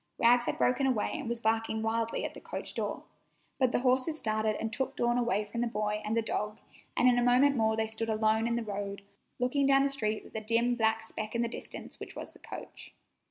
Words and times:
Rags 0.17 0.47
had 0.47 0.57
broken 0.57 0.87
away 0.87 1.11
and 1.13 1.29
was 1.29 1.39
barking 1.39 1.83
wildly 1.83 2.25
at 2.25 2.33
the 2.33 2.41
coach 2.41 2.73
door, 2.73 3.03
but 3.59 3.71
the 3.71 3.81
horses 3.81 4.17
started 4.17 4.55
and 4.59 4.73
took 4.73 4.95
Dawn 4.95 5.15
away 5.15 5.45
from 5.45 5.61
the 5.61 5.67
boy 5.67 6.01
and 6.03 6.17
the 6.17 6.23
dog, 6.23 6.57
and 6.97 7.07
in 7.07 7.19
a 7.19 7.23
moment 7.23 7.55
more 7.55 7.77
they 7.77 7.85
stood 7.85 8.09
alone 8.09 8.47
in 8.47 8.55
the 8.55 8.63
road, 8.63 9.03
looking 9.37 9.67
down 9.67 9.83
the 9.83 9.91
street 9.91 10.25
at 10.25 10.33
the 10.33 10.41
dim 10.41 10.73
black 10.73 11.03
speck 11.03 11.35
in 11.35 11.43
the 11.43 11.47
distance 11.47 11.99
which 11.99 12.15
was 12.15 12.33
the 12.33 12.39
coach. 12.39 12.95